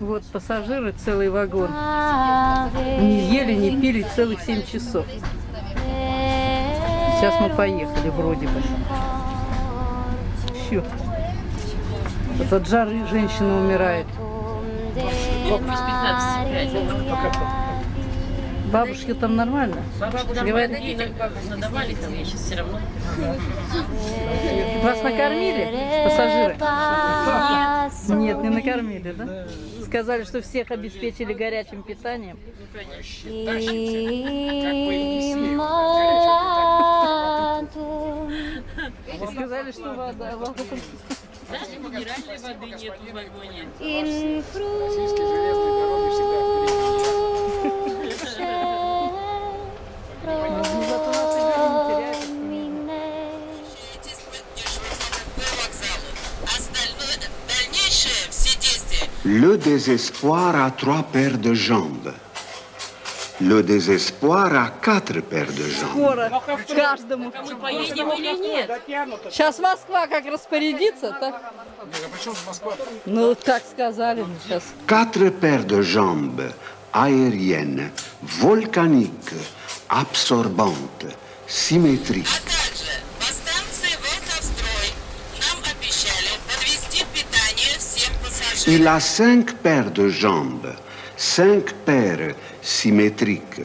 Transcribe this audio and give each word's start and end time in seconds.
Вот 0.00 0.24
пассажиры 0.24 0.92
целый 0.92 1.30
вагон. 1.30 1.70
Не 3.00 3.28
ели, 3.32 3.54
не 3.54 3.80
пили 3.80 4.02
целых 4.14 4.40
7 4.42 4.64
часов. 4.66 5.06
Сейчас 7.16 7.40
мы 7.40 7.48
поехали 7.50 8.08
вроде 8.10 8.46
бы. 8.46 8.62
Щу. 10.68 10.82
Вот 12.38 12.52
от 12.52 12.68
жары 12.68 13.06
женщина 13.06 13.60
умирает. 13.60 14.06
Бабушке 18.74 19.14
там 19.14 19.36
нормально? 19.36 19.84
Говорят, 20.00 20.72
Надавали 21.48 21.94
там, 21.94 22.12
я 22.12 22.24
сейчас 22.24 22.40
все 22.40 22.56
равно. 22.56 22.80
Вас 24.82 25.00
накормили, 25.00 25.70
пассажиры? 26.04 26.56
Нет, 28.20 28.42
не 28.42 28.48
накормили, 28.48 29.12
да? 29.12 29.46
Сказали, 29.84 30.24
что 30.24 30.42
всех 30.42 30.72
обеспечили 30.72 31.32
горячим 31.32 31.84
питанием. 31.84 32.36
И 32.74 33.46
сказали, 39.32 39.70
что 39.70 39.94
вода, 39.94 40.36
вода. 40.36 40.52
Даже 41.48 41.78
минеральной 41.78 42.38
воды 42.42 42.66
нет 42.66 42.94
в 42.98 43.12
вагоне. 43.12 43.68
désespoir 59.63 60.55
a 60.55 60.71
trois 60.71 61.03
paires 61.03 61.37
de 61.37 61.53
jambes. 61.53 62.13
Le 63.41 63.63
désespoir 63.63 64.53
a 64.53 64.69
quatre 64.81 65.21
paires 65.21 65.53
de 65.53 65.69
jambes. 65.69 65.91
Скоро 65.91 66.31
каждому. 66.75 67.31
Мы 67.45 67.55
поедем 67.55 68.11
или 68.11 68.37
нет? 68.37 68.69
Сейчас 69.31 69.59
Москва 69.59 70.07
как 70.07 70.25
распорядится, 70.25 71.15
так? 71.19 71.53
Не, 71.85 72.05
а 72.05 72.09
при 72.09 72.23
чем 72.23 72.33
Москва? 72.45 72.73
Ну, 73.05 73.35
так 73.35 73.63
сказали 73.71 74.25
сейчас. 74.43 74.63
Quatre 74.87 75.29
paires 75.31 75.65
de 75.65 75.81
jambes 75.81 76.53
aériennes, 76.91 77.91
volcaniques, 78.21 79.35
absorbantes, 79.89 81.07
symétriques. 81.47 82.52
Il 88.66 88.86
a 88.88 88.98
cinq 88.98 89.52
paires 89.56 89.90
de 89.90 90.08
jambes, 90.08 90.74
cinq 91.18 91.74
paires 91.84 92.34
symétriques 92.62 93.60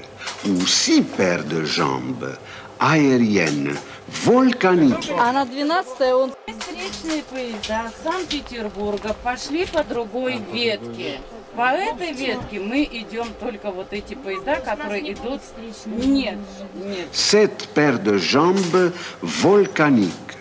ou 0.46 0.68
six 0.68 1.02
paires 1.02 1.46
de 1.46 1.64
jambes 1.64 2.38
aériennes, 2.80 3.78
volcaniques. 4.26 5.14
А 5.18 5.32
на 5.32 5.46
12 5.46 6.14
он... 6.14 6.34
Встречные 6.48 7.24
поезда 7.30 7.90
Санкт-Петербурга 8.04 9.16
пошли 9.24 9.66
по 9.66 9.86
другой 9.86 10.42
ветке. 10.52 11.22
По 11.56 11.72
этой 11.72 12.12
ветке 12.12 12.60
мы 12.60 12.84
идем 12.84 13.28
только 13.40 13.72
вот 13.72 13.94
эти 13.94 14.16
поезда, 14.16 14.58
которые 14.58 15.14
идут... 15.14 15.42
Нет, 15.86 16.38
нет. 16.76 17.08
Sept 17.14 17.70
paires 17.74 18.00
de 18.00 18.18
jambes 18.18 18.92
volcaniques. 19.22 20.39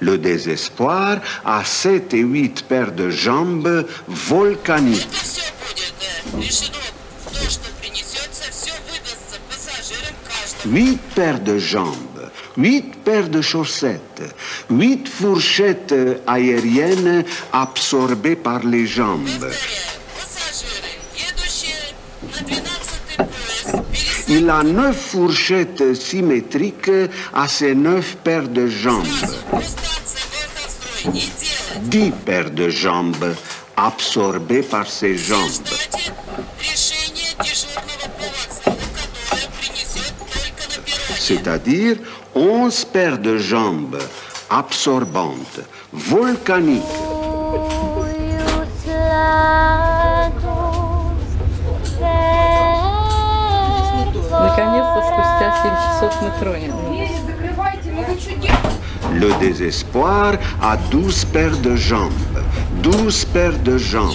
le 0.00 0.18
désespoir 0.18 1.18
à 1.44 1.64
7 1.64 2.14
et 2.14 2.20
8 2.20 2.64
paires 2.64 2.92
de 2.92 3.10
jambes 3.10 3.86
volcaniques. 4.08 5.08
Huit 10.66 11.00
paires 11.14 11.40
de 11.40 11.58
jambes, 11.58 12.30
huit 12.56 12.94
paires 13.02 13.28
de 13.28 13.40
chaussettes, 13.40 14.22
huit 14.68 15.08
fourchettes 15.08 15.94
aériennes 16.26 17.24
absorbées 17.52 18.36
par 18.36 18.64
les 18.66 18.86
jambes. 18.86 19.50
Il 24.28 24.48
a 24.48 24.62
neuf 24.62 25.10
fourchettes 25.10 25.94
symétriques 25.94 26.90
à 27.32 27.48
ses 27.48 27.74
neuf 27.74 28.16
paires 28.22 28.48
de 28.48 28.66
jambes. 28.68 29.06
Dix 31.81 32.11
paires 32.25 32.51
de 32.51 32.69
jambes 32.69 33.35
absorbées 33.75 34.63
par 34.63 34.87
ses 34.87 35.17
jambes. 35.17 35.49
Ждете 35.49 36.11
решения 36.59 37.27
дежурного 37.43 38.07
по 38.17 38.25
вокзалу, 38.25 38.77
которое 38.99 39.49
принесет 39.59 40.13
только 40.17 40.51
на 40.53 40.67
перроне. 40.67 41.15
c'est-à-dire 41.19 41.97
11 42.33 42.85
paires 42.85 43.17
de 43.19 43.37
jambes 43.37 43.99
absorbantes, 44.49 45.61
volcaniques, 45.91 46.83
Наконец-то 54.37 55.01
спустя 55.01 55.47
7 55.63 55.73
часов 55.75 56.21
мы 56.21 56.29
тронем. 56.39 56.75
le 59.12 59.38
désespoir 59.40 60.38
a 60.62 60.76
douze 60.76 61.24
paires 61.24 61.56
de 61.58 61.76
jambes. 61.76 62.38
Douze 62.82 63.24
paires 63.24 63.58
de 63.58 63.76
jambes. 63.78 64.14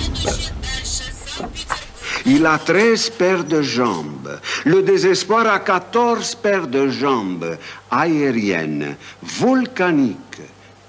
Il 2.25 2.45
a 2.45 2.57
treize 2.57 3.09
paires 3.09 3.43
de 3.43 3.61
jambes. 3.61 4.39
Le 4.65 4.81
désespoir 4.81 5.47
a 5.47 5.59
quatorze 5.59 6.35
paires 6.35 6.67
de 6.67 6.89
jambes 6.89 7.57
aériennes, 7.91 8.95
volcaniques. 9.21 10.41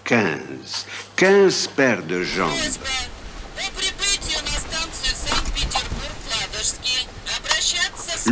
Quinze. 0.04 0.86
Quinze 1.16 1.66
paires 1.66 2.04
de 2.04 2.22
jambes. 2.22 2.78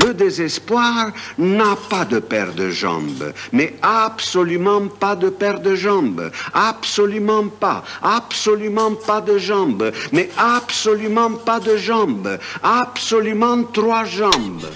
Le 0.02 0.12
désespoir 0.14 1.12
n'a 1.38 1.76
pas 1.88 2.04
de 2.04 2.18
paire 2.18 2.52
de 2.52 2.70
jambes, 2.70 3.32
mais 3.52 3.76
absolument 3.82 4.88
pas 4.88 5.14
de 5.14 5.28
paire 5.28 5.60
de 5.60 5.74
jambes, 5.74 6.30
absolument 6.52 7.48
pas, 7.48 7.84
absolument 8.02 8.94
pas 8.94 9.20
de 9.20 9.38
jambes, 9.38 9.92
mais 10.12 10.30
absolument 10.36 11.32
pas 11.32 11.60
de 11.60 11.76
jambes, 11.76 12.38
absolument 12.62 13.62
trois 13.64 14.04
jambes. 14.04 14.66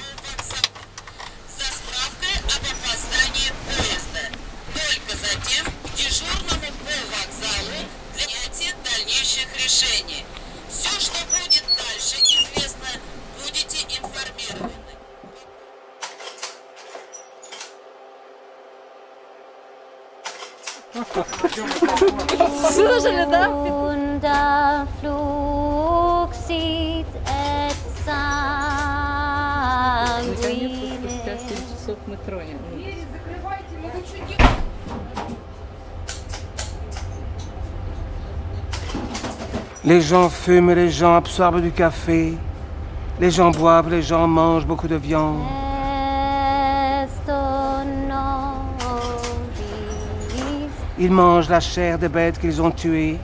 Слышали, 22.77 23.25
да? 23.29 23.49
Unter 23.49 24.87
Flug 24.99 26.33
sieht 26.33 27.07
es 27.25 27.83
Наконец-то 30.27 30.93
спустя 30.97 31.37
sanguine. 31.37 31.47
7 31.47 31.57
часов 31.71 31.97
мы 32.07 32.17
тронем. 32.17 32.57
Les 39.85 40.01
gens 40.01 40.29
fument, 40.29 40.73
les 40.73 40.89
gens 40.89 41.15
absorbent 41.15 41.61
du 41.61 41.71
café. 41.71 42.37
Les 43.19 43.31
gens 43.31 43.51
boivent, 43.51 43.89
les 43.89 44.01
gens 44.01 44.27
mangent 44.27 44.65
beaucoup 44.65 44.87
de 44.87 44.95
viande. 44.95 45.43
Ils 51.00 51.10
mangent 51.10 51.48
la 51.48 51.60
chair 51.60 51.98
des 51.98 52.08
bêtes 52.08 52.38
qu'ils 52.40 52.60
ont 52.60 52.70
tuées. 52.70 53.18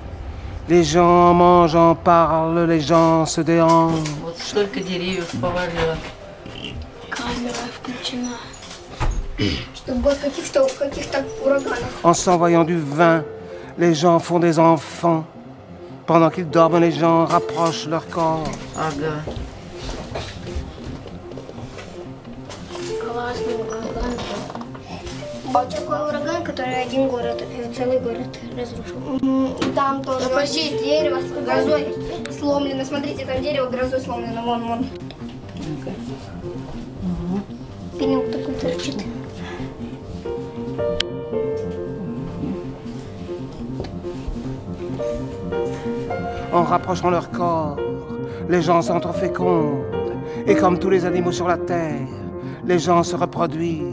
Les 0.68 0.84
gens 0.84 1.30
en 1.30 1.34
mangent, 1.34 1.74
en 1.74 1.94
parlent, 1.94 2.66
les 2.68 2.80
gens 2.80 3.26
se 3.26 3.40
dérangent. 3.40 4.02
En 12.02 12.14
s'envoyant 12.14 12.64
du 12.64 12.78
vin, 12.78 13.24
les 13.76 13.94
gens 13.94 14.18
font 14.18 14.38
des 14.38 14.58
enfants. 14.58 15.24
Pendant 16.06 16.30
qu'ils 16.30 16.48
dorment, 16.48 16.78
les 16.78 16.92
gens 16.92 17.24
rapprochent 17.24 17.86
leur 17.86 18.08
corps. 18.08 18.44
Ага. 25.53 25.53
Классный 25.53 25.53
ураган. 25.53 25.55
А 25.55 25.65
такой 25.65 26.09
ураган, 26.09 26.43
который 26.43 26.83
один 26.83 27.07
город, 27.07 27.41
э, 27.41 27.71
целый 27.73 27.99
город 27.99 28.37
разрушил. 28.57 29.57
И 29.59 29.71
там 29.73 30.03
тоже 30.03 30.29
почти 30.29 30.77
дерево 30.77 31.19
с 31.21 31.31
грозой 31.31 31.87
сломлено. 32.37 32.85
Смотрите, 32.85 33.25
там 33.25 33.41
дерево 33.41 33.69
грозой 33.69 33.99
сломлено. 33.99 34.41
Вон, 34.43 34.67
вон. 34.67 34.85
Пенек 37.97 38.31
такой 38.31 38.53
торчит. 38.55 39.03
En 46.51 46.63
rapprochant 46.63 47.11
leur 47.11 47.29
corps, 47.29 47.77
les 48.49 48.61
gens 48.61 48.81
s'entrefécondent. 48.81 49.83
Et 50.47 50.55
comme 50.55 50.79
tous 50.79 50.89
les 50.89 51.05
animaux 51.05 51.31
sur 51.31 51.47
la 51.47 51.57
terre, 51.57 52.07
les 52.65 52.79
gens 52.79 53.03
se 53.03 53.15
reproduisent. 53.15 53.92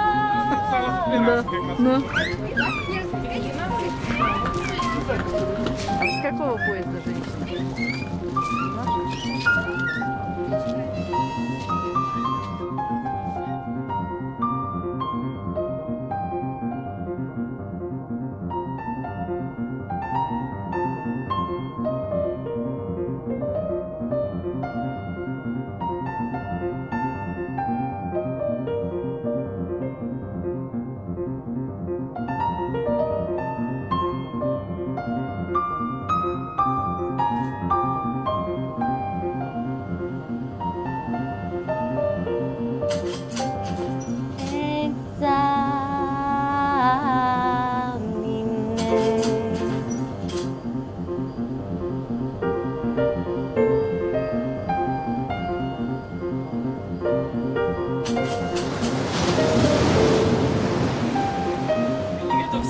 ну. 1.79 2.03
А 5.99 6.05
с 6.07 6.21
какого 6.23 6.57
поезда 6.57 7.01
женщина? 7.05 8.40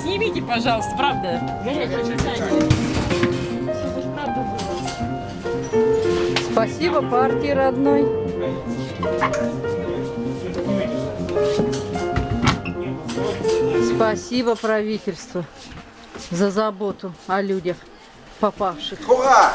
Снимите, 0.02 0.42
пожалуйста, 0.42 0.92
правда. 0.98 1.42
Спасибо 6.52 7.02
партии 7.02 7.52
родной. 7.52 8.06
Спасибо 13.95 14.55
правительству 14.57 15.45
за 16.31 16.51
заботу 16.51 17.13
о 17.27 17.41
людях, 17.43 17.77
попавших. 18.41 18.99
Courage 19.01 19.55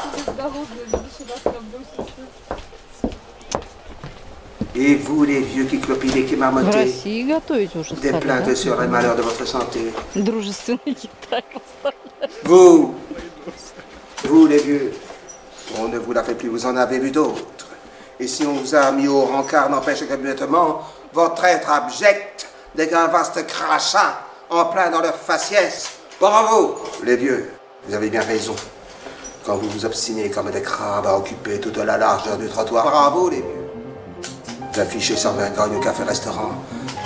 Et 4.74 4.96
vous, 4.96 5.26
les 5.26 5.42
vieux 5.42 5.66
qui 5.66 5.80
clopinez, 5.80 6.24
qui 6.26 6.36
В 6.36 6.40
marmottez, 6.40 6.72
России 6.72 7.24
готовить 7.24 7.76
уже 7.76 7.94
des 7.96 8.08
стали, 8.10 8.22
plaintes 8.22 8.46
да? 8.46 8.56
sur 8.56 8.80
les 8.80 8.88
malheurs 8.88 9.18
de 9.18 9.22
votre 9.22 9.46
santé. 9.46 9.92
Дружественный 10.16 10.96
Китай 10.96 11.44
поставляют. 11.54 12.32
Vous, 12.44 12.96
vous 14.24 14.48
les 14.48 14.60
vieux, 14.60 14.94
on 15.78 15.90
ne 15.90 15.98
vous 16.00 16.14
l'a 16.14 16.24
fait 16.24 16.36
plus, 16.36 16.48
vous 16.48 16.66
en 16.66 16.78
avez 16.78 17.00
vu 17.00 17.12
d'autres. 17.12 17.68
Et 18.20 18.28
si 18.28 18.46
on 18.46 18.54
vous 18.54 18.74
a 18.74 18.92
mis 18.92 19.08
au 19.10 19.22
rencard, 19.26 19.70
n'empêche 19.70 20.06
que 20.08 20.16
bêtement, 20.16 20.82
votre 21.17 21.47
être 21.47 21.71
abject 21.71 22.47
n'est 22.77 22.89
qu'un 22.89 23.07
vaste 23.07 23.47
crachat 23.47 24.21
en 24.51 24.67
plein 24.67 24.91
dans 24.91 25.01
leur 25.01 25.17
faciès. 25.17 25.93
Bravo, 26.21 26.77
les 27.05 27.17
vieux, 27.17 27.51
vous 27.89 27.95
avez 27.95 28.11
bien 28.11 28.21
raison. 28.21 28.55
Quand 29.47 29.57
vous 29.57 29.71
vous 29.71 29.87
obstinez 29.87 30.29
comme 30.29 30.51
des 30.51 30.61
crabes 30.61 31.07
à 31.07 31.17
occuper 31.17 31.59
toute 31.59 31.79
la 31.79 31.97
largeur 31.97 32.37
du 32.37 32.49
trottoir, 32.49 32.85
bravo, 32.85 33.31
les 33.31 33.39
vieux. 33.39 33.67
Vous 34.75 34.81
affichez 34.81 35.17
sans 35.17 35.33
vergogne 35.33 35.77
au 35.77 35.81
café-restaurant 35.81 36.53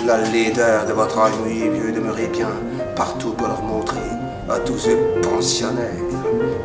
la 0.05 0.17
laideur 0.17 0.85
de 0.85 0.91
votre 0.91 1.17
ennui 1.17 1.69
vieux 1.69 1.93
demeurez 1.93 2.27
bien 2.27 2.49
partout 2.97 3.31
pour 3.31 3.47
leur 3.47 3.61
montrer 3.61 4.09
à 4.49 4.59
tous 4.59 4.77
ces 4.77 4.97
pensionnaires, 5.21 6.10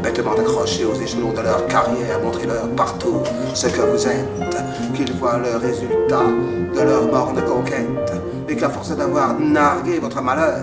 bêtement 0.03 0.33
accrochés 0.33 0.85
aux 0.85 0.95
échelons 0.95 1.33
de 1.33 1.41
leur 1.41 1.67
carrière, 1.67 2.21
montrez-leur 2.23 2.69
partout 2.71 3.19
ce 3.55 3.67
que 3.67 3.81
vous 3.81 4.07
êtes, 4.07 4.57
qu'ils 4.95 5.13
voient 5.15 5.39
le 5.39 5.57
résultat 5.57 6.27
de 6.75 6.81
leur 6.81 7.07
morne 7.07 7.43
conquête, 7.45 8.13
et 8.49 8.57
qu'à 8.57 8.69
force 8.69 8.97
d'avoir 8.97 9.39
nargué 9.39 9.99
votre 9.99 10.23
malheur, 10.23 10.61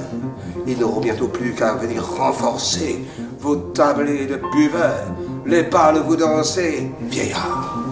ils 0.66 0.80
n'auront 0.80 1.01
bientôt 1.01 1.28
plus 1.28 1.54
qu'à 1.54 1.74
venir 1.74 2.04
renforcer 2.06 3.06
vos 3.40 3.56
tablés 3.56 4.25
de 4.25 4.40
buveurs, 4.54 5.07
les 5.45 5.63
balles 5.63 6.01
vous 6.06 6.16
danser, 6.16 6.92
vieillards 7.01 7.84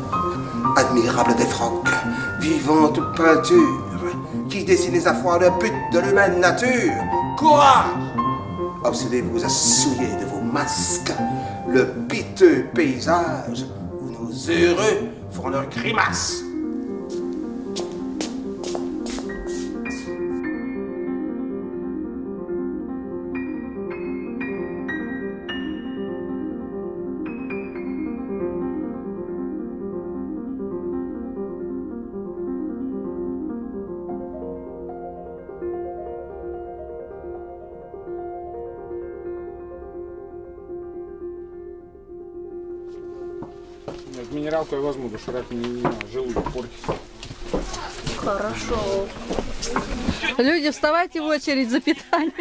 admirable 0.76 1.36
défroque, 1.36 1.90
vivante 2.40 3.00
peinture, 3.16 3.82
qui 4.50 4.64
dessinez 4.64 5.06
à 5.08 5.14
froid 5.14 5.40
le 5.40 5.50
but 5.60 5.74
de 5.94 6.00
l'humaine 6.00 6.40
nature. 6.40 6.94
Courage 7.38 7.86
Obsédez-vous 8.84 9.44
à 9.44 9.50
souiller 9.50 10.16
de 10.20 10.26
masques 10.52 11.14
le 11.68 11.86
piteux 12.08 12.66
paysage 12.74 13.66
où 14.00 14.12
nos 14.12 14.32
heureux 14.50 15.10
font 15.32 15.50
leurs 15.50 15.70
grimaces. 15.70 16.44
Минералку 44.32 44.76
я 44.76 44.82
возьму, 44.82 45.10
потому 45.10 45.20
что 45.20 45.32
рак 45.34 45.52
не, 45.52 45.68
не 45.68 46.12
желудок 46.12 46.52
портится. 46.54 46.96
Хорошо. 48.18 49.08
Люди, 50.38 50.72
вставайте 50.72 51.22
в 51.22 51.26
очередь 51.26 51.70
за 51.70 51.82
питание. 51.82 52.34